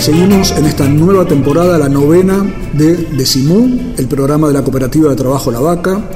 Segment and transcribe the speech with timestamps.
[0.00, 5.16] Seguimos en esta nueva temporada, la novena de Decimú, el programa de la Cooperativa de
[5.16, 6.08] Trabajo La Vaca,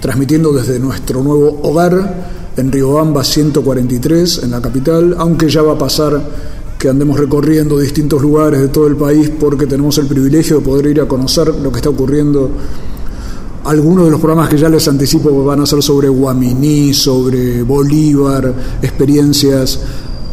[0.00, 2.24] transmitiendo desde nuestro nuevo hogar
[2.56, 6.18] en Riobamba 143, en la capital, aunque ya va a pasar
[6.78, 10.86] que andemos recorriendo distintos lugares de todo el país porque tenemos el privilegio de poder
[10.86, 12.50] ir a conocer lo que está ocurriendo.
[13.64, 18.54] Algunos de los programas que ya les anticipo van a ser sobre Guaminí, sobre Bolívar,
[18.80, 19.80] experiencias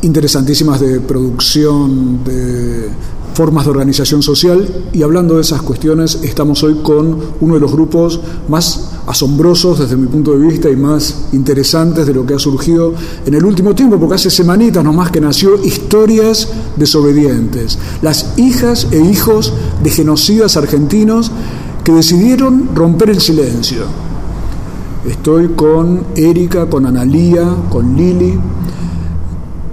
[0.03, 2.89] interesantísimas de producción, de
[3.33, 7.71] formas de organización social y hablando de esas cuestiones estamos hoy con uno de los
[7.71, 12.39] grupos más asombrosos desde mi punto de vista y más interesantes de lo que ha
[12.39, 12.93] surgido
[13.25, 18.99] en el último tiempo, porque hace semanitas nomás que nació Historias desobedientes, las hijas e
[18.99, 19.51] hijos
[19.81, 21.31] de genocidas argentinos
[21.83, 23.85] que decidieron romper el silencio.
[25.09, 28.39] Estoy con Erika, con Analía, con Lili,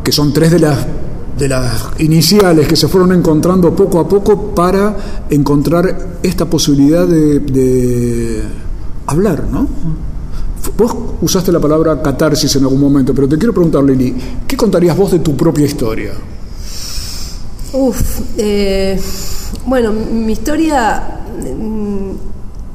[0.03, 0.79] que son tres de las,
[1.39, 4.97] de las iniciales que se fueron encontrando poco a poco para
[5.31, 8.43] encontrar esta posibilidad de,
[9.07, 9.67] hablar, ¿no?
[10.77, 14.15] Vos usaste la palabra catarsis en algún momento, pero te quiero preguntar, Lili,
[14.47, 16.13] ¿qué contarías vos de tu propia historia?
[17.73, 19.01] Uf, eh,
[19.67, 21.21] bueno, mi historia
[21.59, 22.30] mm,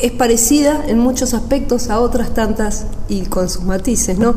[0.05, 4.35] es parecida en muchos aspectos a otras tantas y con sus matices, ¿no?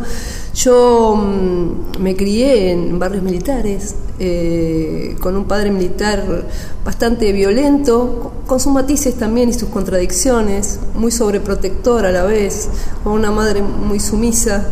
[0.54, 6.46] Yo mm, me crié en barrios militares, eh, con un padre militar
[6.86, 12.70] bastante violento, con sus matices también y sus contradicciones, muy sobreprotector a la vez,
[13.04, 14.66] con una madre muy sumisa,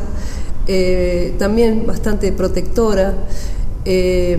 [0.66, 3.12] eh, también bastante protectora.
[3.84, 4.38] Eh,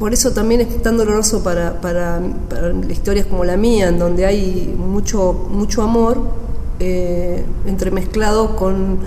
[0.00, 2.22] por eso también es tan doloroso para, para,
[2.88, 6.22] historias como la mía, en donde hay mucho, mucho amor
[6.78, 9.00] eh, entremezclado con,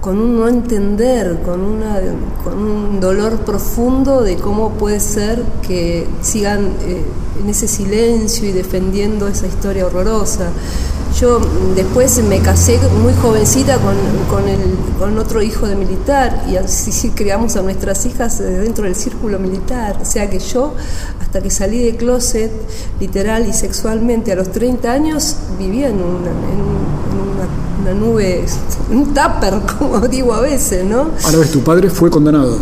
[0.00, 2.00] con un no entender, con, una,
[2.44, 7.02] con un dolor profundo de cómo puede ser que sigan eh,
[7.42, 10.50] en ese silencio y defendiendo esa historia horrorosa.
[11.20, 11.40] Yo
[11.74, 13.96] después me casé muy jovencita con,
[14.30, 14.60] con, el,
[15.00, 19.98] con otro hijo de militar y así criamos a nuestras hijas dentro del círculo militar.
[20.00, 20.74] O sea que yo,
[21.20, 22.52] hasta que salí de closet,
[23.00, 28.44] literal y sexualmente, a los 30 años, vivía en una, en una, nube,
[28.92, 31.10] un tupper, como digo a veces, ¿no?
[31.24, 32.58] Ahora ves, tu padre fue condenado.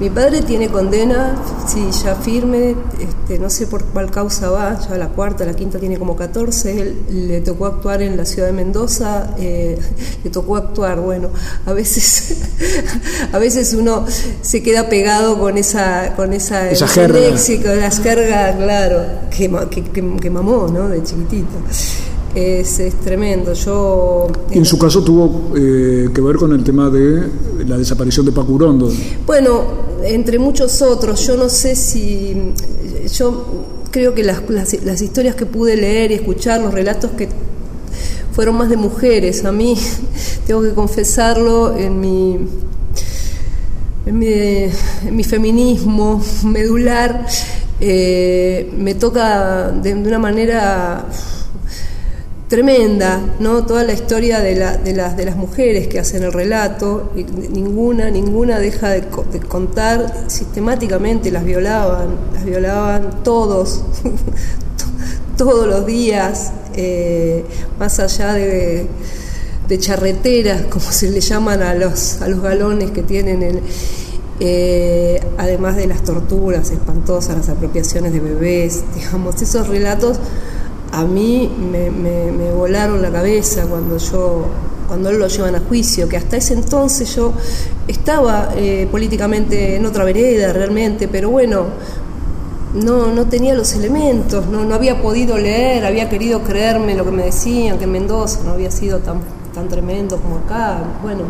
[0.00, 4.96] Mi padre tiene condena, sí, ya firme, este, no sé por cuál causa va, ya
[4.96, 8.54] la cuarta, la quinta tiene como 14, él le tocó actuar en la ciudad de
[8.54, 9.78] Mendoza, eh,
[10.24, 11.28] le tocó actuar, bueno,
[11.66, 12.34] a veces,
[13.32, 14.06] a veces uno
[14.40, 17.20] se queda pegado con esa, con esa, esa jerga.
[17.20, 20.88] léxico, la jerga, claro, que, que, que mamó, ¿no?
[20.88, 21.58] De chiquitito.
[22.34, 23.54] Es, es, tremendo.
[23.54, 24.28] Yo.
[24.50, 27.28] en su caso tuvo eh, que ver con el tema de
[27.66, 28.90] la desaparición de Paco Urondo.
[29.26, 29.64] Bueno,
[30.04, 31.26] entre muchos otros.
[31.26, 32.36] Yo no sé si.
[33.12, 37.28] Yo creo que las, las, historias que pude leer y escuchar, los relatos que
[38.32, 39.44] fueron más de mujeres.
[39.44, 39.76] A mí,
[40.46, 42.38] tengo que confesarlo, en mi.
[44.06, 47.26] En mi, en mi feminismo medular,
[47.80, 51.06] eh, me toca de, de una manera
[52.50, 53.64] tremenda, ¿no?
[53.64, 58.10] Toda la historia de, la, de, las, de las mujeres que hacen el relato, ninguna,
[58.10, 59.02] ninguna deja de,
[59.48, 63.84] contar sistemáticamente, las violaban, las violaban todos,
[65.38, 67.44] todos los días, eh,
[67.78, 68.88] más allá de,
[69.68, 73.60] de, charreteras, como se le llaman a los, a los galones que tienen el,
[74.40, 80.18] eh, además de las torturas espantosas, las apropiaciones de bebés, digamos, esos relatos
[80.92, 84.46] a mí me, volaron la cabeza cuando yo
[84.88, 87.32] cuando lo llevan a juicio, que hasta ese entonces yo
[87.86, 91.66] estaba eh, políticamente en otra vereda realmente, pero bueno,
[92.74, 97.12] no, no tenía los elementos, no, no había podido leer, había querido creerme lo que
[97.12, 99.20] me decían, que en Mendoza no había sido tan,
[99.54, 101.22] tan tremendo como acá, bueno,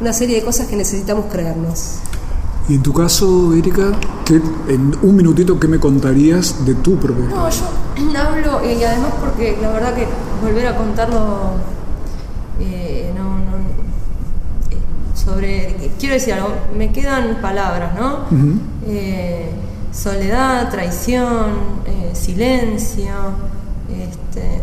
[0.00, 1.96] una serie de cosas que necesitamos creernos.
[2.68, 3.92] Y en tu caso, Erika,
[4.24, 9.12] ¿qué, en un minutito, ¿qué me contarías de tu propia No, yo hablo, y además
[9.20, 10.06] porque la verdad que
[10.42, 11.52] volver a contarlo
[12.60, 13.56] eh, no, no,
[14.70, 14.76] eh,
[15.14, 18.24] sobre, quiero decir algo, me quedan palabras, ¿no?
[18.86, 19.50] Eh,
[19.96, 23.12] soledad, traición, eh, silencio.
[23.88, 24.62] Este,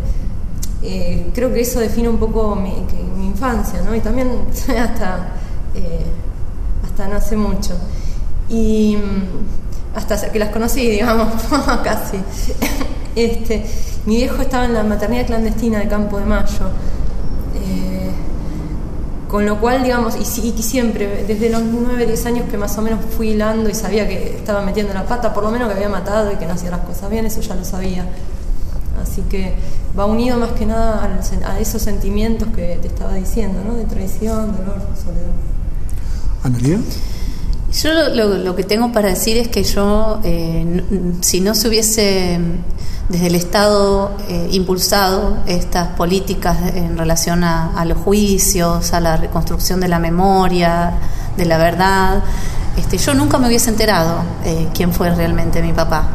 [0.83, 2.73] eh, creo que eso define un poco mi,
[3.25, 3.95] infancia, ¿no?
[3.95, 4.29] Y también
[4.79, 5.29] hasta,
[5.73, 6.05] eh,
[6.93, 7.73] hasta no hace mucho.
[8.49, 11.27] Y mm, hasta que las conocí, digamos,
[11.83, 12.17] casi.
[13.15, 13.65] Este,
[14.05, 16.67] mi viejo estaba en la maternidad clandestina de Campo de Mayo.
[17.55, 18.11] Eh,
[19.27, 20.25] con lo cual, digamos, y,
[20.61, 24.35] siempre, desde los 9, 10 años que más o menos fui hilando y sabía que
[24.35, 26.81] estaba metiendo la pata, por lo menos que había matado y que no hacía las
[26.81, 28.05] cosas bien, eso ya lo sabía.
[29.01, 29.55] Así que
[29.97, 31.09] va unido más que nada
[31.47, 33.73] a esos sentimientos que te estaba diciendo, ¿no?
[33.73, 35.33] De traición, dolor, soledad.
[36.43, 36.79] ¿Analia?
[37.81, 40.83] Yo lo, que tengo para decir es que yo, eh,
[41.21, 42.39] si no se hubiese
[43.09, 49.79] desde el Estado eh, impulsado estas políticas en relación a, los juicios, a la reconstrucción
[49.79, 50.93] de la memoria,
[51.35, 52.23] de la verdad,
[52.77, 56.07] este, yo nunca me hubiese enterado eh, quién fue realmente mi papá.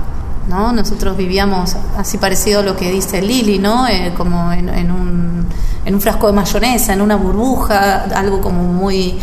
[0.49, 0.73] ¿no?
[0.73, 3.85] Nosotros vivíamos así parecido a lo que dice Lili, ¿no?
[4.17, 5.47] Como en, un,
[5.85, 9.19] en un frasco de mayonesa, en una burbuja, algo como muy,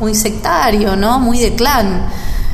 [0.00, 1.18] muy sectario, ¿no?
[1.18, 2.06] Muy de clan.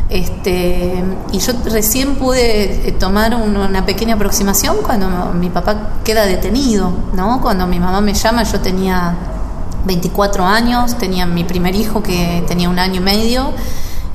[0.09, 6.93] Este, y yo recién pude eh, tomar una pequeña aproximación cuando mi papá queda detenido,
[7.13, 7.41] ¿no?
[7.41, 9.15] Cuando mi mamá me llama, yo tenía
[9.85, 13.53] 24 años, tenía mi primer hijo que tenía un año y medio.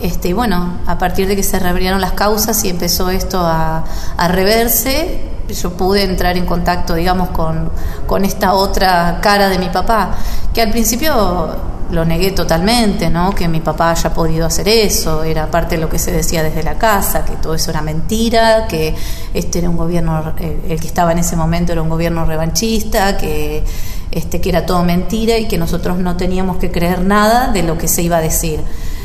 [0.01, 3.85] Este, y bueno, a partir de que se reabrieron las causas y empezó esto a,
[4.17, 5.21] a reverse,
[5.53, 7.69] yo pude entrar en contacto, digamos, con,
[8.05, 10.15] con esta otra cara de mi papá,
[10.53, 13.33] que al principio lo negué totalmente, ¿no?
[13.33, 16.63] Que mi papá haya podido hacer eso, era parte de lo que se decía desde
[16.63, 18.95] la casa, que todo eso era mentira, que
[19.33, 23.17] este era un gobierno, eh, el que estaba en ese momento era un gobierno revanchista,
[23.17, 23.63] que
[24.11, 27.77] este que era todo mentira y que nosotros no teníamos que creer nada de lo
[27.77, 28.61] que se iba a decir.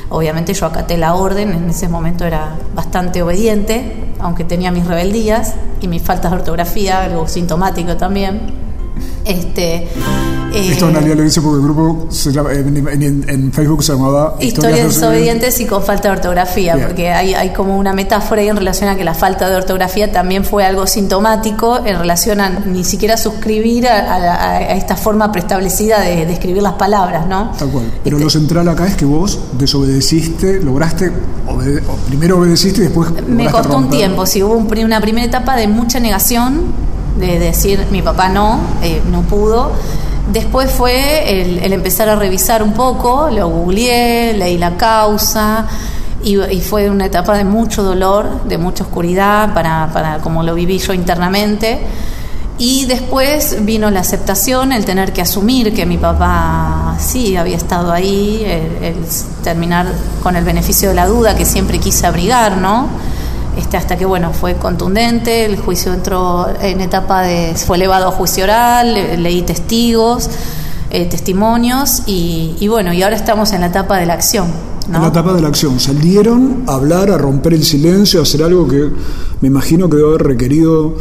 [0.08, 5.54] Obviamente yo acaté la orden, en ese momento era bastante obediente, aunque tenía mis rebeldías
[5.80, 8.69] y mis faltas de ortografía, algo sintomático también.
[9.24, 9.88] Este,
[10.52, 12.08] eh, Esto Analia lo dice porque el grupo
[12.50, 17.78] en, Facebook se llamaba Historias, desobedientes y con falta de ortografía, porque hay, hay, como
[17.78, 21.78] una metáfora ahí en relación a que la falta de ortografía también fue algo sintomático
[21.84, 27.52] en relación a ni siquiera suscribir a, esta forma preestablecida de, escribir las palabras, ¿no?
[27.58, 27.84] Tal cual.
[28.02, 31.12] Pero este lo central acá es que vos desobedeciste, lograste,
[32.08, 33.10] primero obedeciste y después...
[33.28, 36.89] Me costó un tiempo, sí, hubo una primera etapa de mucha negación
[37.20, 39.72] de decir mi papá no, eh, no pudo.
[40.32, 45.66] Después fue el, empezar a revisar un poco, lo googleé, leí la causa
[46.22, 50.78] y, fue una etapa de mucho dolor, de mucha oscuridad para, para como lo viví
[50.78, 51.80] yo internamente.
[52.58, 57.90] Y después vino la aceptación, el tener que asumir que mi papá sí había estado
[57.90, 58.96] ahí, el
[59.42, 59.86] terminar
[60.22, 62.88] con el beneficio de la duda que siempre quise abrigar, ¿no?
[63.56, 68.12] Este, hasta que bueno fue contundente, el juicio entró en etapa de, fue elevado a
[68.12, 70.30] juicio oral, leí testigos,
[70.90, 74.48] eh, testimonios y, bueno, y ahora estamos en la etapa de la acción.
[74.86, 78.42] En la etapa de la acción, salieron a hablar, a romper el silencio, a hacer
[78.42, 78.90] algo que
[79.40, 80.96] me imagino que debe haber requerido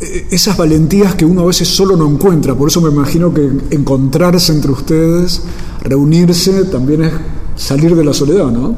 [0.00, 3.50] eh, esas valentías que uno a veces solo no encuentra, por eso me imagino que
[3.70, 5.42] encontrarse entre ustedes,
[5.80, 7.12] reunirse, también es
[7.56, 8.76] salir de la soledad, ¿no?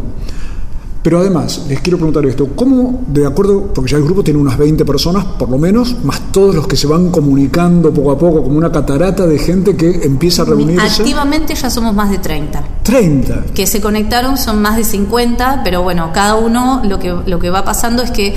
[1.02, 4.58] Pero además, les quiero preguntar esto, ¿cómo, de acuerdo, porque ya el grupo tiene unas
[4.58, 8.42] 20 personas, por lo menos, más todos los que se van comunicando poco a poco,
[8.42, 11.00] como una catarata de gente que empieza a reunirse?
[11.00, 12.62] Activamente ya somos más de 30.
[12.82, 13.44] 30.
[13.54, 17.48] Que se conectaron son más de 50, pero bueno, cada uno lo que, lo que
[17.48, 18.34] va pasando es que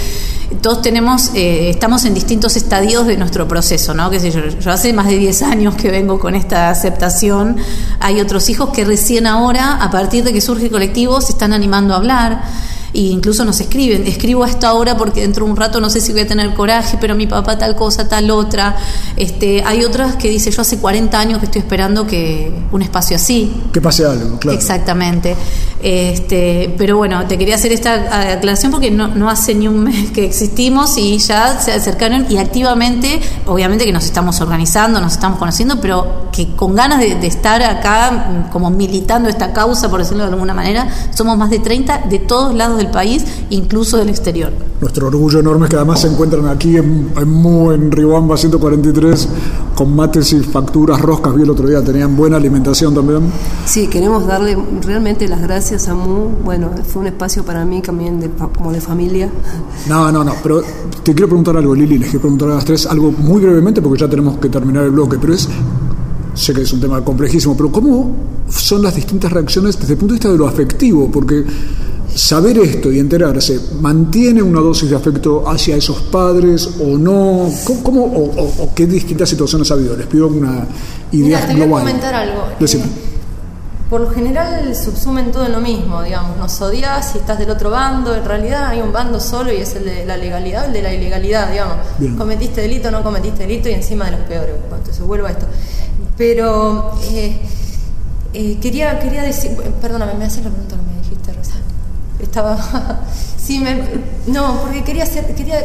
[0.62, 4.10] todos tenemos, eh, estamos en distintos estadios de nuestro proceso, ¿no?
[4.10, 7.58] Que sé yo, yo hace más de 10 años que vengo con esta aceptación,
[8.00, 11.52] hay otros hijos que recién ahora, a partir de que surge el colectivo, se están
[11.52, 12.44] animando a hablar
[12.94, 16.00] e incluso nos escriben, escribo a esta hora porque dentro de un rato no sé
[16.00, 18.76] si voy a tener coraje, pero mi papá tal cosa, tal otra.
[19.18, 23.16] Este, hay otras que dice, yo hace 40 años que estoy esperando que un espacio
[23.16, 23.52] así.
[23.72, 24.58] Que pase algo, claro.
[24.58, 25.36] Exactamente.
[25.82, 30.12] Este, pero bueno, te quería hacer esta aclaración porque no, no hace ni un mes
[30.12, 35.40] que existimos y ya se acercaron y activamente, obviamente que nos estamos organizando, nos estamos
[35.40, 40.24] conociendo, pero que con ganas de, de estar acá como militando esta causa, por decirlo
[40.24, 44.52] de alguna manera, somos más de 30 de todos lados del país, incluso del exterior.
[44.82, 49.30] Nuestro orgullo enorme es que además se encuentran aquí en, en MU, en Riobamba 143,
[49.76, 53.22] con mates y facturas, roscas, vi el otro día, tenían buena alimentación también.
[53.66, 58.20] Sí, queremos darle realmente las gracias a MU, bueno, fue un espacio para mí también
[58.20, 59.30] de, como de familia.
[59.88, 60.62] No, no, no, pero
[61.04, 64.00] te quiero preguntar algo, Lili, les quiero preguntar a las tres algo muy brevemente porque
[64.00, 65.48] ya tenemos que terminar el bloque, pero es
[66.34, 68.16] sé que es un tema complejísimo, pero ¿cómo
[68.50, 71.10] son las distintas reacciones desde el punto de vista de lo afectivo?
[71.12, 71.44] Porque
[72.16, 77.50] saber esto y enterarse, ¿mantiene una dosis de afecto hacia esos padres o no?
[77.66, 79.96] ¿Cómo, cómo- o, o- o qué distintas situaciones ha habido?
[79.98, 80.66] Les pido una
[81.12, 81.84] idea Mira, te voy a global.
[81.84, 82.44] comentar algo.
[82.60, 82.84] Decime.
[82.84, 82.88] Eh,
[83.90, 87.70] por lo general subsumen todo en lo mismo, digamos, nos odias y estás del otro
[87.70, 90.82] bando, en realidad hay un bando solo y es el de la legalidad, el de
[90.82, 91.76] la ilegalidad, digamos.
[92.00, 92.16] Bien.
[92.16, 94.56] Cometiste delito, no cometiste delito y encima de los peores.
[94.76, 95.46] Entonces vuelvo a esto.
[96.18, 97.40] Pero eh,
[98.34, 101.58] eh, quería, quería decir, perdóname, me haces la pregunta que me dijiste recién.
[102.24, 102.58] Estaba,
[103.38, 103.84] sí, me,
[104.28, 105.60] no, porque quería hacer, quería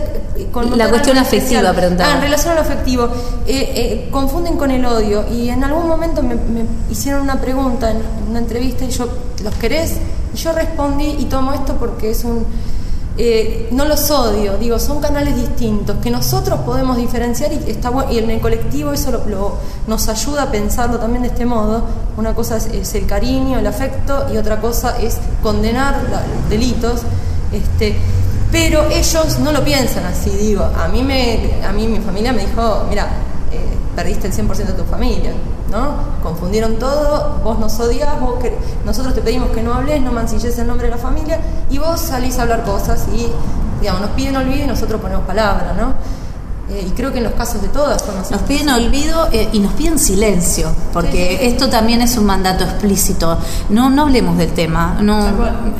[0.75, 2.11] La cuestión afectiva, preguntaba.
[2.11, 3.09] Ah, en relación a lo afectivo,
[3.47, 7.91] eh, eh, confunden con el odio y en algún momento me, me hicieron una pregunta
[7.91, 9.09] en una entrevista y yo,
[9.43, 9.95] ¿los querés?
[10.35, 12.45] Y yo respondí y tomo esto porque es un...
[13.19, 18.19] eh, no los odio, digo, son canales distintos que nosotros podemos diferenciar y, está y
[18.19, 19.11] en el colectivo eso
[19.87, 21.83] nos ayuda a pensarlo también de este modo.
[22.17, 27.01] Una cosa es, el cariño, el afecto y otra cosa es condenar la- delitos.
[27.53, 27.97] Este,
[28.53, 30.63] pero ellos no lo piensan así, digo.
[30.63, 33.09] A mí, me, a mí mi familia me dijo, mira,
[33.99, 35.33] perdiste el 100% de tu familia,
[35.73, 35.95] ¿no?
[36.23, 40.57] Confundieron todo, vos nos odias, vos que- nosotros te pedimos que no hables, no mancilles
[40.57, 43.26] el nombre de la familia, y vos salís a hablar cosas y,
[43.81, 45.95] digamos, nos piden olvido y nosotros ponemos palabra, ¿no?
[46.71, 48.05] Eh, y creo que en los casos de todas.
[48.31, 53.39] Nos piden olvido eh, y nos piden silencio, porque esto también es un mandato explícito.
[53.71, 54.99] No, no hablemos del tema.
[55.03, 55.29] No,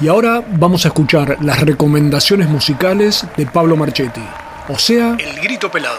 [0.00, 4.22] Y ahora vamos a escuchar las recomendaciones musicales de Pablo Marchetti,
[4.68, 5.98] o sea, El Grito Pelado.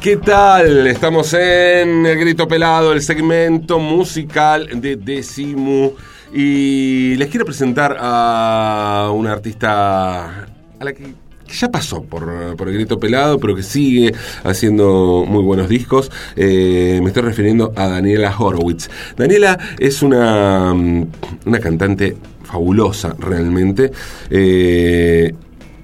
[0.00, 0.86] ¿Qué tal?
[0.86, 5.92] Estamos en El Grito Pelado, el segmento musical de Decimu.
[6.32, 10.46] Y les quiero presentar a una artista
[10.80, 11.12] a la que,
[11.48, 14.14] que ya pasó por, por El Grito Pelado, pero que sigue
[14.44, 16.12] haciendo muy buenos discos.
[16.36, 18.88] Eh, me estoy refiriendo a Daniela Horowitz.
[19.16, 21.06] Daniela es una, mm,
[21.46, 23.90] una cantante fabulosa realmente,
[24.30, 25.34] eh,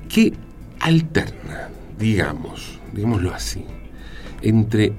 [0.08, 0.32] que
[0.80, 1.68] alterna,
[1.98, 3.64] digamos, digámoslo así,
[4.42, 4.92] entre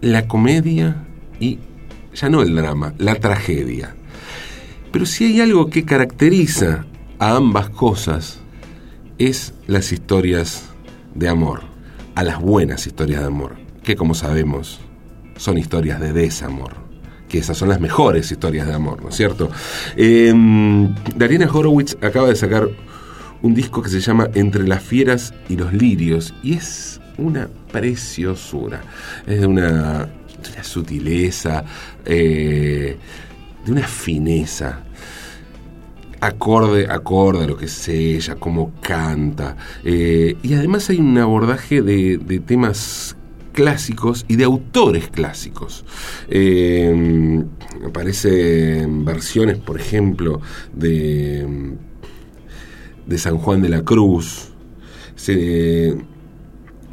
[0.00, 0.96] la comedia
[1.38, 1.58] y
[2.14, 3.94] ya no el drama, la tragedia.
[4.90, 6.84] Pero si hay algo que caracteriza
[7.18, 8.41] a ambas cosas,
[9.26, 10.64] es las historias
[11.14, 11.62] de amor,
[12.14, 14.80] a las buenas historias de amor, que como sabemos
[15.36, 16.72] son historias de desamor,
[17.28, 19.50] que esas son las mejores historias de amor, ¿no es cierto?
[19.96, 20.32] Eh,
[21.16, 22.68] Dariana Horowitz acaba de sacar
[23.42, 28.82] un disco que se llama Entre las fieras y los lirios y es una preciosura,
[29.26, 30.08] es de una,
[30.62, 31.64] sutileza,
[32.04, 32.96] eh,
[33.64, 34.80] de una fineza
[36.22, 39.56] acorde, acorde a lo que es ella, cómo canta.
[39.84, 43.16] eh, y además hay un abordaje de, temas
[43.52, 45.84] clásicos y de autores clásicos.
[46.28, 47.42] Eh,
[47.84, 50.40] aparecen versiones, por ejemplo,
[50.72, 51.74] de,
[53.04, 54.52] de San Juan de la Cruz.
[55.16, 55.96] Se,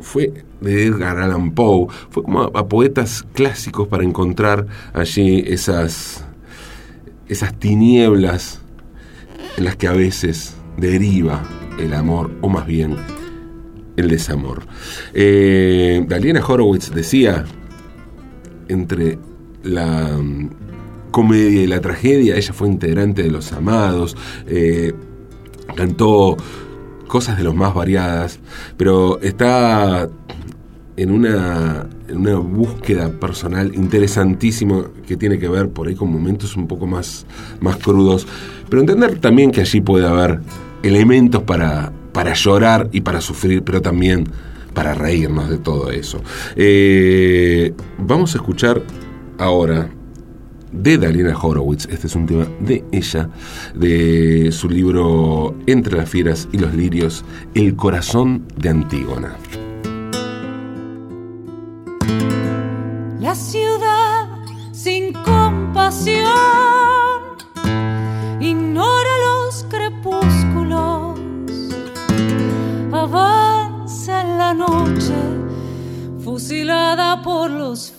[0.02, 1.88] fue de Edgar Allan Poe.
[2.10, 6.26] Fue como a, a poetas clásicos para encontrar allí esas,
[7.28, 8.62] esas tinieblas
[9.60, 11.44] en las que a veces deriva
[11.78, 12.96] el amor, o más bien
[13.98, 14.64] el desamor.
[15.14, 17.44] Eh, Daliana Horowitz decía,
[18.70, 19.20] entre
[19.64, 20.50] la mm,
[21.12, 24.16] comedia y la tragedia, ella fue integrante de Los Amados,
[24.48, 24.94] eh,
[25.76, 26.38] cantó
[27.10, 28.40] cosas de los más variadas,
[28.78, 30.10] pero está
[31.00, 36.68] en una, una búsqueda personal interesantísima que tiene que ver por ahí con momentos un
[36.68, 37.26] poco más,
[37.62, 38.28] más crudos,
[38.70, 40.42] pero entender también que allí puede haber
[40.84, 44.26] elementos para, para llorar y para sufrir, pero también
[44.74, 46.22] para reírnos de todo eso.
[46.58, 48.82] Eh, vamos a escuchar
[49.38, 49.90] ahora
[50.74, 53.30] de Daliana Horowitz, este es un tema de ella,
[53.74, 59.38] de su libro Entre las fieras y los lirios, El corazón de Antígona.
[63.40, 64.28] Ciudad
[64.72, 66.28] sin compasión.
[68.40, 71.20] Ignora los crepúsculos,
[72.92, 75.16] avanza en la noche,
[76.24, 77.92] fusilada por los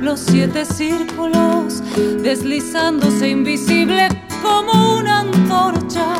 [0.00, 1.82] los siete círculos,
[2.22, 4.08] deslizándose invisible
[4.42, 6.14] como una antorcha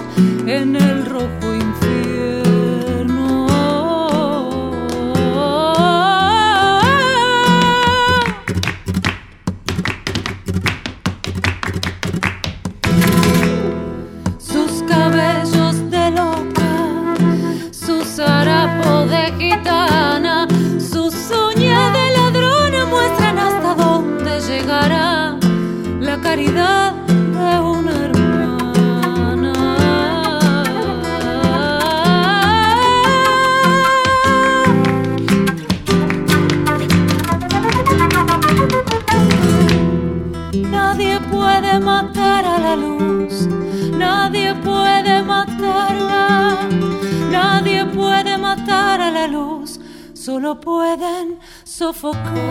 [0.46, 1.69] en el rojo infierno.
[52.00, 52.49] for cool.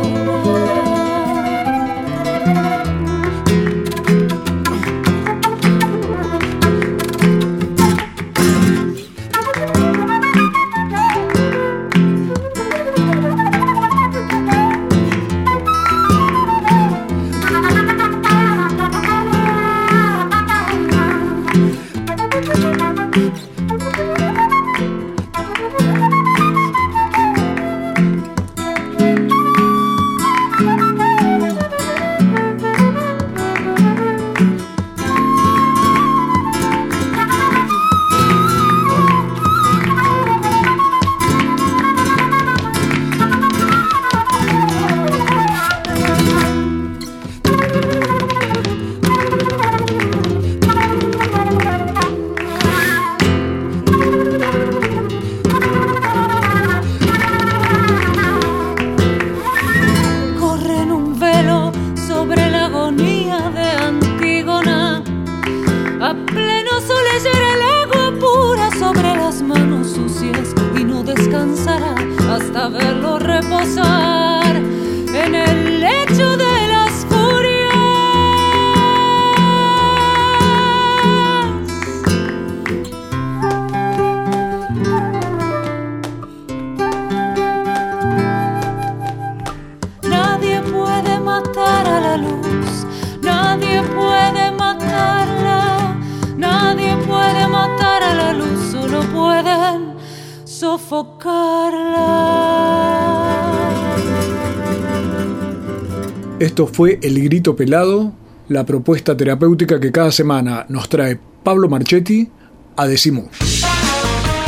[106.39, 108.13] Esto fue El Grito Pelado,
[108.47, 112.29] la propuesta terapéutica que cada semana nos trae Pablo Marchetti
[112.77, 113.29] a Decimú.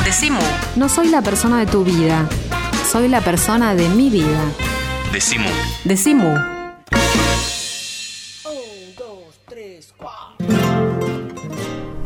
[0.05, 0.39] Decimu.
[0.75, 2.27] No soy la persona de tu vida,
[2.89, 4.41] soy la persona de mi vida.
[5.11, 5.49] Decimu.
[5.83, 6.33] Decimu.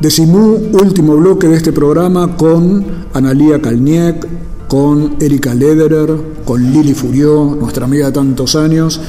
[0.05, 6.15] Decimú, último bloque de este programa con Analía Kalniek, con Erika Lederer,
[6.45, 9.01] con Lili Furió, nuestra amiga de tantos años,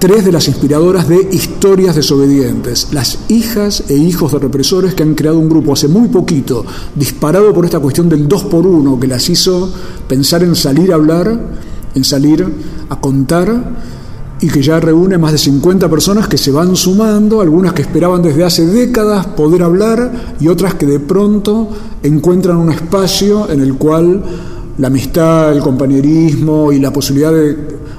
[0.00, 5.14] tres de las inspiradoras de Historias Desobedientes, las hijas e hijos de represores que han
[5.14, 9.06] creado un grupo hace muy poquito, disparado por esta cuestión del dos por uno, que
[9.06, 9.72] las hizo
[10.08, 11.46] pensar en salir a hablar,
[11.94, 12.44] en salir
[12.88, 13.76] a contar,
[14.40, 18.22] y que ya reúne más de 50 personas que se van sumando, algunas que esperaban
[18.22, 21.68] desde hace décadas poder hablar y otras que de pronto
[22.02, 24.22] encuentran un espacio en el cual
[24.78, 27.56] la amistad, el compañerismo y la posibilidad de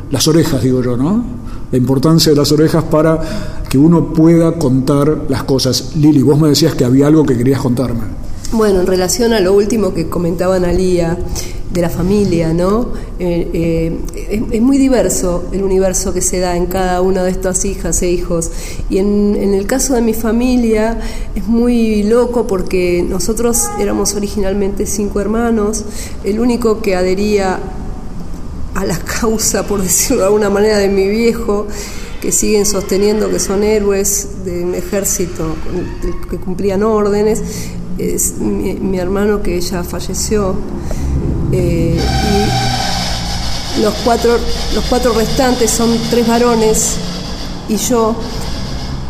[0.09, 1.41] las orejas, digo yo, ¿no?
[1.71, 3.19] la importancia de las orejas para
[3.69, 5.95] que uno pueda contar las cosas.
[5.95, 8.20] Lili, vos me decías que había algo que querías contarme.
[8.53, 11.17] Bueno, en relación a lo último que comentaban Alía,
[11.71, 12.89] de la familia, ¿no?
[13.17, 17.63] Eh, eh, es, muy diverso el universo que se da en cada una de estas
[17.63, 18.51] hijas e hijos.
[18.89, 20.99] Y en, en, el caso de mi familia
[21.33, 25.85] es muy loco porque nosotros éramos originalmente cinco hermanos,
[26.25, 27.57] el único que adhería
[28.75, 31.67] a la causa, por decirlo de alguna manera, de mi viejo,
[32.21, 35.55] que siguen sosteniendo que son héroes de un ejército
[36.29, 37.41] que cumplían órdenes,
[38.39, 40.55] mi, hermano que ya falleció.
[41.51, 41.97] Eh,
[43.77, 44.37] y los cuatro,
[44.73, 46.97] los cuatro restantes son tres varones
[47.69, 48.15] y yo,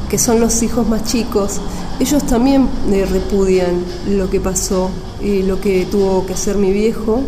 [0.10, 1.60] que son los hijos más chicos,
[2.00, 2.68] ellos también
[3.10, 4.90] repudian lo que pasó
[5.22, 7.22] y lo que tuvo que hacer mi viejo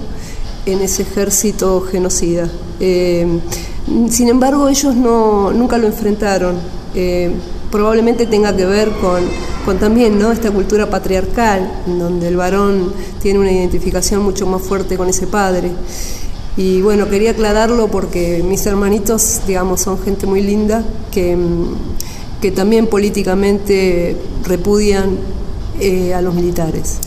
[0.66, 2.50] en ese ejército genocida.
[2.80, 3.28] Eh,
[4.10, 6.56] sin embargo, ellos no, nunca lo enfrentaron.
[6.96, 7.32] Eh,
[7.72, 9.24] probablemente tenga que ver con,
[9.66, 10.32] con también ¿no?
[10.32, 15.72] esta cultura patriarcal, donde el varón tiene una identificación mucho más fuerte con ese padre.
[16.56, 21.38] Y bueno, quería aclararlo porque mis hermanitos, digamos, son gente muy linda que,
[22.42, 25.18] que también políticamente repudian
[25.80, 27.00] eh, a los militares.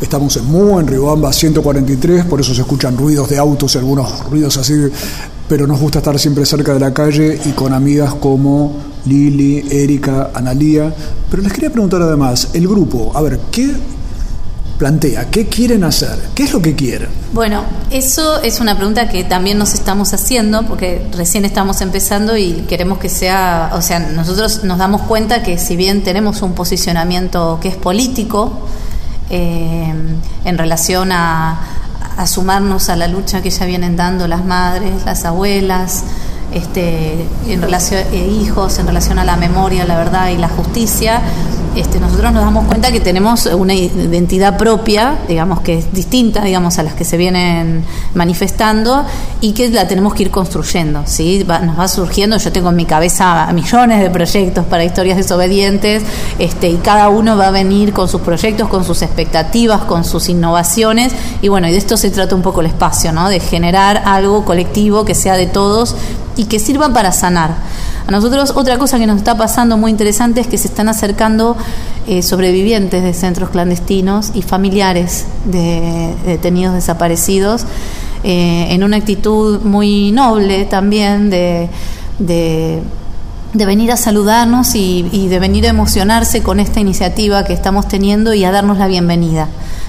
[0.00, 4.28] Estamos en Mu, en Riobamba 143, por eso se escuchan ruidos de autos y algunos
[4.28, 4.74] ruidos así,
[5.48, 8.76] pero nos gusta estar siempre cerca de la calle y con amigas como
[9.06, 10.92] Lili, Erika, Analía.
[11.30, 13.72] Pero les quería preguntar además, el grupo, a ver, ¿qué
[14.78, 15.30] plantea?
[15.30, 16.18] ¿Qué quieren hacer?
[16.34, 17.08] ¿Qué es lo que quieren?
[17.32, 22.64] Bueno, eso es una pregunta que también nos estamos haciendo porque recién estamos empezando y
[22.68, 27.58] queremos que sea, o sea, nosotros nos damos cuenta que si bien tenemos un posicionamiento
[27.60, 28.66] que es político,
[29.30, 29.94] eh,
[30.44, 31.60] en relación a,
[32.26, 36.04] sumarnos a la lucha que ya vienen dando las madres, las abuelas,
[36.52, 41.20] este, en relación eh, hijos, en relación a la memoria, la verdad y la justicia,
[41.76, 46.78] este, nosotros nos damos cuenta que tenemos una identidad propia, digamos que es distinta, digamos,
[46.78, 47.84] a las que se vienen
[48.14, 49.04] manifestando
[49.40, 51.44] y que la tenemos que ir construyendo, ¿sí?
[51.44, 56.02] nos va surgiendo, yo tengo en mi cabeza millones de proyectos para historias desobedientes,
[56.38, 60.28] este, y cada uno va a venir con sus proyectos, con sus expectativas, con sus
[60.28, 63.28] innovaciones, y bueno, y de esto se trata un poco el espacio, ¿no?
[63.28, 65.96] De generar algo colectivo que sea de todos
[66.36, 67.54] y que sirva para sanar.
[68.06, 71.56] A nosotros otra cosa que nos está pasando muy interesante es que se están acercando
[72.06, 77.64] eh, sobrevivientes de centros clandestinos y familiares de, detenidos desaparecidos
[78.22, 81.70] eh, en una actitud muy noble también de,
[82.18, 82.82] de
[83.54, 88.34] venir a saludarnos y, y, de venir a emocionarse con esta iniciativa que estamos teniendo
[88.34, 89.48] y a darnos la bienvenida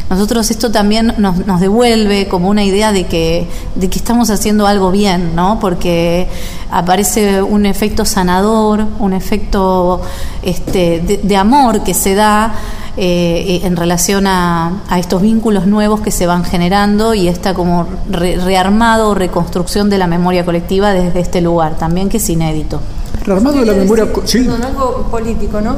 [0.09, 4.67] nosotros esto también nos, nos devuelve como una idea de que, de que estamos haciendo
[4.67, 5.59] algo bien, ¿no?
[5.59, 6.27] Porque
[6.69, 10.01] aparece un efecto sanador, un efecto
[10.43, 12.53] este, de, amor que se da
[12.97, 17.87] eh, en relación a, a, estos vínculos nuevos que se van generando y esta como
[18.09, 22.79] rearmado o reconstrucción de la memoria colectiva desde este lugar, también que es inédito.
[23.23, 24.07] Rearmado de la memoria...
[24.25, 24.47] Sí.
[24.63, 25.77] algo político, ¿no?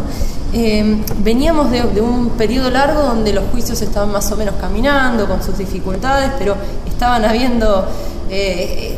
[0.54, 5.44] Eh, veníamos de, un periodo largo donde los juicios estaban más o menos caminando con
[5.44, 6.56] sus dificultades, pero
[6.86, 7.86] estaban habiendo
[8.30, 8.98] eh,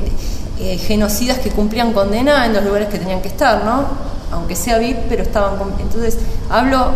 [0.60, 3.86] eh, genocidas que cumplían condena en los lugares que tenían que estar, ¿no?
[4.32, 5.58] Aunque sea VIP, pero estaban.
[5.80, 6.20] Entonces,
[6.52, 6.92] hablo,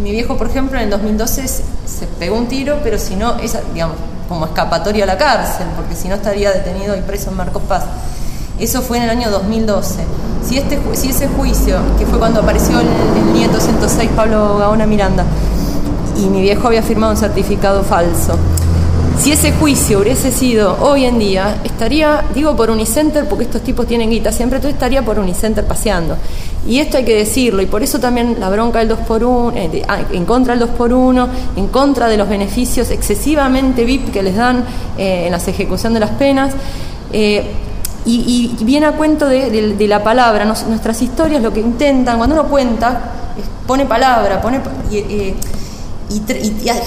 [0.00, 3.54] mi viejo, por ejemplo, en el 2012 se, pegó un tiro, pero si no, es,
[3.74, 3.96] digamos,
[4.30, 7.84] como escapatoria a la cárcel, porque si no estaría detenido y preso en Marcos Paz.
[8.62, 10.04] Eso fue en el año 2012.
[10.46, 12.86] Si, este, si ese juicio, que fue cuando apareció el,
[13.32, 15.24] nieto 106 Pablo Gaona Miranda,
[16.16, 18.38] y mi viejo había firmado un certificado falso,
[19.18, 23.84] si ese juicio hubiese sido hoy en día, estaría, digo por Unicenter, porque estos tipos
[23.88, 26.16] tienen guita siempre, tú estaría por Unicenter paseando.
[26.64, 30.02] Y esto hay que decirlo, y por eso también la bronca del 2x1, eh, ah,
[30.12, 34.64] en contra del 2x1, en contra de los beneficios excesivamente VIP que les dan
[34.96, 36.52] eh, en la ejecución de las penas.
[37.12, 37.44] Eh,
[38.04, 40.44] y, viene a cuento de, la palabra.
[40.44, 43.00] nuestras historias lo que intentan, cuando uno cuenta,
[43.66, 44.60] pone palabra, pone
[44.90, 45.34] y,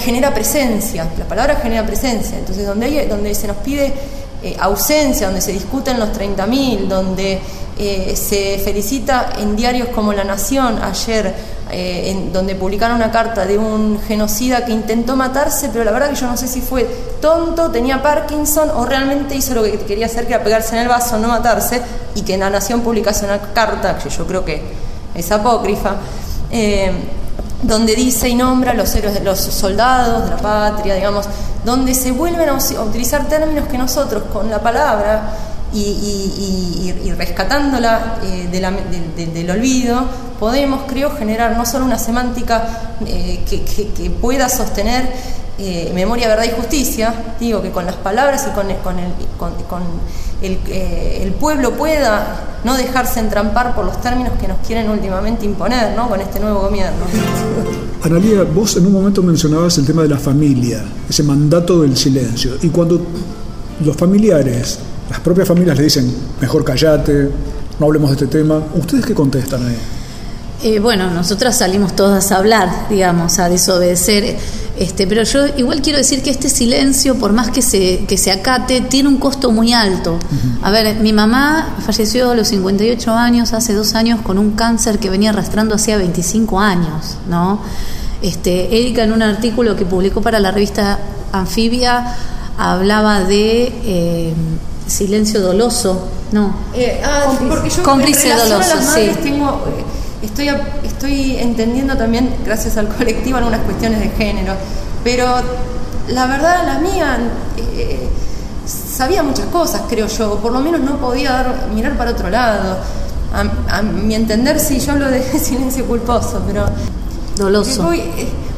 [0.00, 1.08] genera presencia.
[1.18, 2.38] La palabra genera presencia.
[2.38, 3.92] Entonces, donde, hay, donde se nos pide
[4.42, 7.40] eh, ausencia, donde se discuten los 30.000, donde
[7.78, 11.34] eh, se felicita en diarios como La Nación ayer,
[11.70, 16.08] eh, en, donde publicaron una carta de un genocida que intentó matarse, pero la verdad
[16.08, 16.84] que yo no sé si fue
[17.20, 20.88] tonto, tenía Parkinson o realmente hizo lo que quería hacer, que era pegarse en el
[20.88, 21.82] vaso, no matarse,
[22.14, 24.62] y que La Nación publicase una carta, que yo creo que
[25.14, 25.96] es apócrifa,
[26.50, 26.92] eh,
[27.62, 31.26] donde dice y nombra los héroes de los soldados de la patria, digamos,
[31.62, 35.30] donde se vuelven a utilizar términos que nosotros con la palabra
[35.76, 38.48] y, rescatándola eh,
[39.34, 40.04] del olvido,
[40.38, 45.08] podemos, creo, generar no solo una semántica eh, que, pueda sostener
[45.58, 49.82] eh, memoria, verdad y justicia, digo, que con las palabras y con, con, el, con,
[50.42, 55.96] el, el, pueblo pueda no dejarse entrampar por los términos que nos quieren últimamente imponer
[55.96, 56.08] ¿no?
[56.08, 57.06] con este nuevo gobierno.
[58.02, 62.52] Analia, vos en un momento mencionabas el tema de la familia, ese mandato del silencio,
[62.60, 63.00] y cuando
[63.84, 64.78] los familiares
[65.16, 67.30] las propias familias le dicen, mejor callate,
[67.80, 68.62] no hablemos de este tema.
[68.74, 69.76] ¿Ustedes qué contestan ahí?
[70.62, 74.36] Eh, bueno, nosotras salimos todas a hablar, digamos, a desobedecer,
[74.78, 78.30] este, pero yo igual quiero decir que este silencio, por más que se, que se
[78.30, 80.18] acate, tiene un costo muy alto.
[80.60, 84.98] A ver, mi mamá falleció a los 58 años, hace dos años, con un cáncer
[84.98, 87.62] que venía arrastrando hacía 25 años, ¿no?
[88.20, 90.98] Este, Erika en un artículo que publicó para la revista
[91.32, 92.14] Anfibia
[92.58, 93.72] hablaba de...
[93.82, 94.34] Eh,
[94.86, 96.54] silencio doloso, no.
[96.74, 99.10] Eh, ah, porque yo cómplice doloso, sí.
[99.22, 100.50] Tengo, eh, estoy,
[100.84, 104.54] estoy entendiendo también, gracias al colectivo, algunas cuestiones de género,
[105.02, 105.26] pero
[106.08, 107.18] la verdad, la mía
[107.56, 108.08] eh,
[108.66, 112.78] sabía muchas cosas, creo yo, por lo menos no podía dar, mirar para otro lado.
[113.68, 116.64] A, mi entender, sí, yo hablo de silencio culposo, pero.
[117.36, 117.92] Doloso.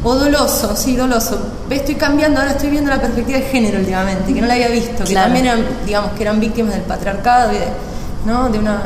[0.04, 1.38] O doloso, sí, doloso.
[1.68, 5.04] Estoy cambiando, ahora estoy viendo la perspectiva de género últimamente, que no la había visto,
[5.04, 7.52] que también eran, digamos, que eran víctimas del patriarcado,
[8.24, 8.48] ¿no?
[8.48, 8.82] De una...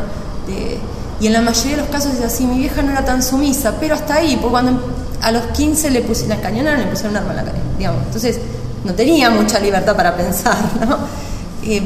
[1.20, 3.74] y en la mayoría de los casos es así, mi vieja no era tan sumisa,
[3.78, 4.80] pero hasta ahí, porque cuando
[5.20, 8.02] a los 15 le puse la cañonera, le pusieron un arma en la cara, digamos.
[8.06, 8.40] Entonces,
[8.84, 10.56] no tenía mucha libertad para pensar,
[10.88, 10.98] ¿no?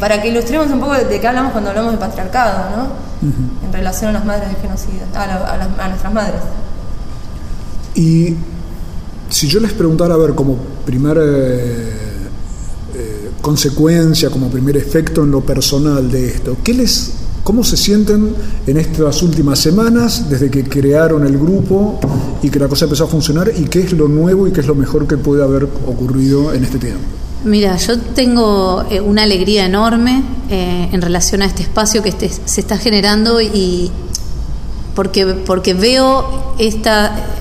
[0.00, 3.06] para que ilustremos un poco de, qué hablamos cuando hablamos de patriarcado, ¿no?
[3.66, 6.40] En relación a las madres de genocida, a, a nuestras madres.
[7.94, 8.36] Y
[9.28, 11.92] si yo les preguntara, a ver, como primera eh,
[12.94, 17.12] eh, consecuencia, como primer efecto en lo personal de esto, ¿qué les,
[17.42, 18.34] ¿cómo se sienten
[18.66, 21.98] en estas últimas semanas desde que crearon el grupo
[22.42, 23.50] y que la cosa empezó a funcionar?
[23.56, 26.64] ¿Y qué es lo nuevo y qué es lo mejor que puede haber ocurrido en
[26.64, 27.00] este tiempo?
[27.44, 32.60] Mira, yo tengo eh, una alegría enorme en relación a este espacio que este, se
[32.60, 33.90] está generando y
[34.94, 37.36] porque, porque veo esta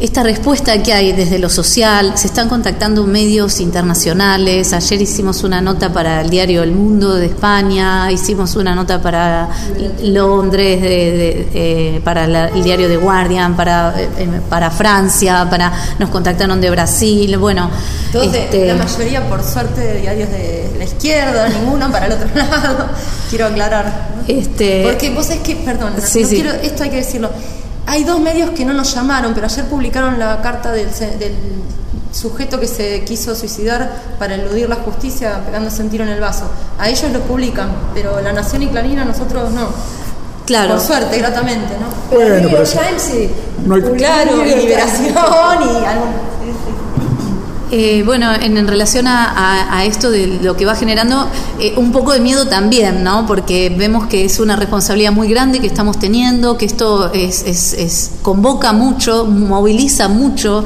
[0.00, 5.60] esta respuesta que hay desde lo social, se están contactando medios internacionales, ayer hicimos una
[5.60, 9.48] nota para el diario El Mundo de España, hicimos una nota para
[10.02, 16.70] Londres, de, para el diario The Guardian, para, eh, para Francia, para nos contactaron de
[16.70, 17.70] Brasil, bueno.
[18.14, 22.88] Este, la mayoría, por suerte, de diarios de la izquierda, ninguno para el otro lado,
[23.28, 24.08] quiero aclarar.
[24.26, 27.30] Este, Porque vos es que, perdón, esto hay que decirlo
[27.86, 30.88] hay dos medios que no nos llamaron, pero ayer publicaron la carta del,
[32.12, 33.88] sujeto que se quiso suicidar
[34.18, 36.50] para eludir la justicia pegándose un tiro en el vaso.
[36.78, 39.68] A ellos lo publican, pero La Nación y Clarina nosotros no.
[40.44, 40.70] Claro.
[40.70, 42.16] Por suerte, gratamente, ¿no?
[42.16, 42.64] Bueno, pero
[43.64, 43.82] No hay...
[43.96, 46.10] Claro, y Liberación y algún
[47.70, 51.28] eh, bueno, en, relación a, esto de lo que va generando,
[51.60, 53.26] eh, un poco de miedo también, ¿no?
[53.26, 58.10] Porque vemos que es una responsabilidad muy grande que estamos teniendo, que esto es, es,
[58.22, 60.64] convoca mucho, moviliza mucho,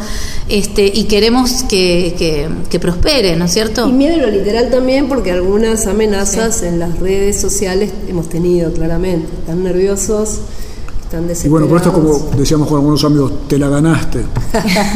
[0.49, 3.89] este, y queremos que, que, prospere, ¿no es cierto?
[3.89, 9.29] Y miedo lo literal también, porque algunas amenazas en las redes sociales hemos tenido, claramente.
[9.41, 10.41] Están nerviosos
[11.45, 14.25] y bueno, por esto, como decíamos con algunos amigos, te la ganaste,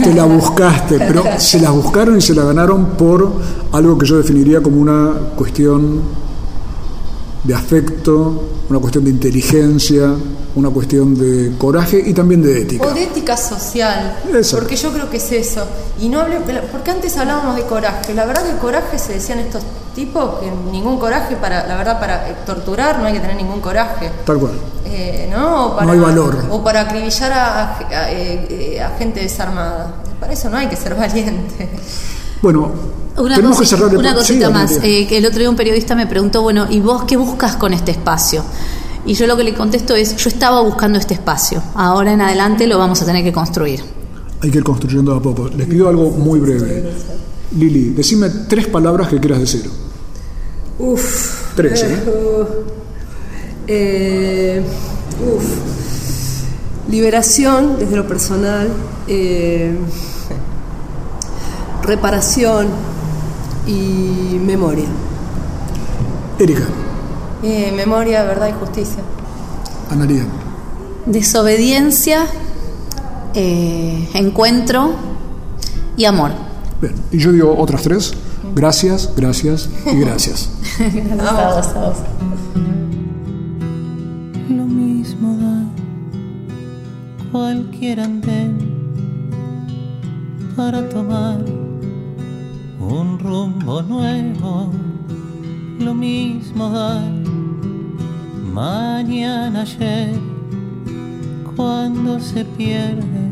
[0.03, 3.31] te la buscaste, pero se la buscaron y se la ganaron por
[3.73, 6.01] algo que yo definiría como una cuestión
[7.45, 10.15] de afecto, una cuestión de inteligencia,
[10.55, 12.87] una cuestión de coraje y también de ética.
[12.87, 14.19] O de ética social,
[14.51, 15.67] porque yo creo que es eso.
[16.01, 16.39] Y no hablé,
[16.73, 18.13] porque antes hablábamos de coraje.
[18.13, 19.63] La verdad que el coraje se decían estos
[19.95, 24.11] tipos que ningún coraje para, la verdad, para torturar no hay que tener ningún coraje.
[24.25, 24.53] Tal cual.
[24.91, 25.81] Eh, ¿no?
[25.81, 26.47] no hay valor.
[26.51, 27.79] O para acribillar a,
[28.11, 29.95] eh, a, gente desarmada.
[30.19, 31.69] Para eso no hay que ser valiente.
[32.41, 32.73] Bueno,
[33.17, 34.79] tenemos que cerrar Una cosita más.
[34.83, 37.91] Eh, el otro día un periodista me preguntó, bueno, ¿y vos qué buscas con este
[37.91, 38.45] espacio?
[39.05, 42.67] Y yo lo que le contesto es, yo estaba buscando este espacio, ahora en adelante
[42.67, 43.83] lo vamos a tener que construir.
[44.41, 45.49] Hay que ir construyendo a poco.
[45.49, 46.93] Les pido algo muy breve.
[47.57, 49.69] Lili, decime tres palabras que quieras decir.
[50.79, 51.55] Uf.
[51.57, 51.99] Tres, ¿eh?
[53.69, 54.63] Eh,
[55.37, 55.45] uf.
[56.91, 58.69] Liberación desde lo personal,
[59.07, 59.77] eh,
[61.83, 62.69] reparación
[63.67, 64.87] y memoria.
[66.39, 66.65] Erika,
[67.43, 69.03] Eh, memoria, verdad y justicia.
[69.91, 70.25] Analia.
[71.07, 72.27] Desobediencia,
[73.35, 74.93] eh, encuentro
[75.97, 76.31] y amor.
[76.81, 78.13] Bien, y yo digo otras tres.
[78.55, 80.49] Gracias, gracias y gracias.
[80.79, 81.97] Gracias a vos, a vos.
[87.31, 88.57] Cualquier andén
[90.57, 91.39] para tomar
[92.81, 94.73] un rumbo nuevo.
[95.79, 97.01] Lo mismo da
[98.53, 100.19] mañana ayer
[101.55, 103.31] cuando se pierde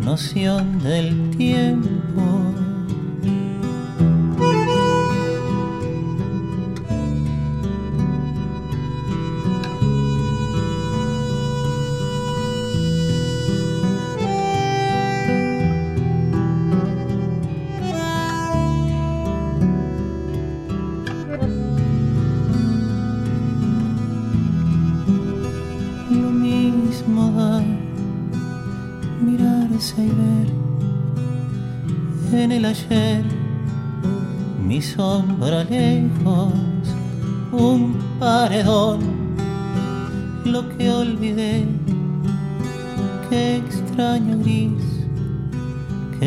[0.00, 2.53] noción del tiempo.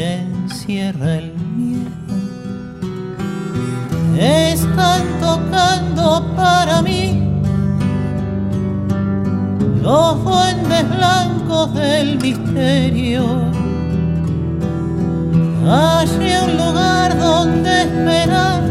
[0.04, 1.92] Encierra el miedo.
[4.20, 7.22] Están tocando para mí
[9.82, 13.26] los duendes blancos del misterio.
[15.70, 16.08] Hay
[16.44, 18.62] un lugar donde esperar,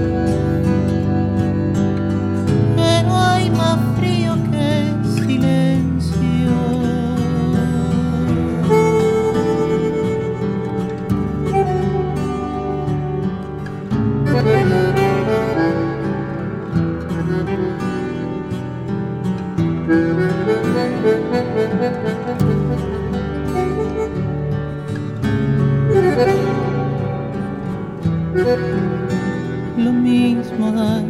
[29.79, 31.01] Lo mismo da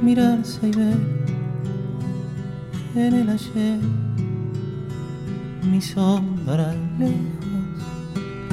[0.00, 0.98] mirarse y ver
[2.94, 3.78] en el ayer.
[5.68, 7.16] Mi sombra lejos,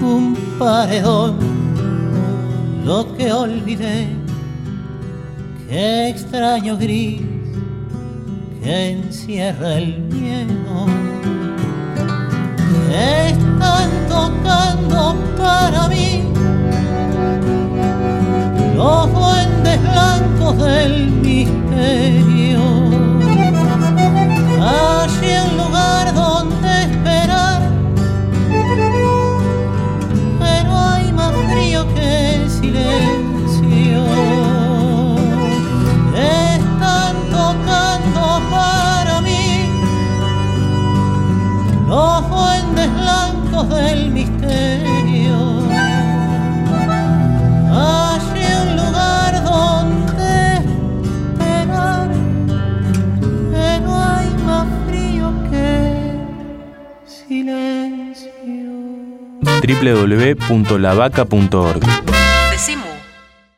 [0.01, 1.37] un paredón,
[2.85, 4.07] lo que olvidé,
[5.67, 7.38] qué extraño gris
[8.63, 10.85] que encierra el miedo.
[12.91, 16.23] Están tocando para mí
[18.75, 22.61] los duendes blancos del misterio.
[24.61, 26.38] Allí un lugar donde
[43.79, 45.37] del misterio.
[47.71, 52.09] Allí un lugar donde esperar,
[53.51, 55.69] pero hay más frío que
[57.05, 58.31] silencio.
[59.61, 62.08] www.lavaca.org